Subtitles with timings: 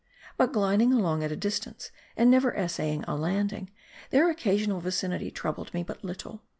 [0.35, 3.69] But gliding along at a distance, and never essay ing a landing,
[4.09, 6.41] their occasional vicinity troubled me but little.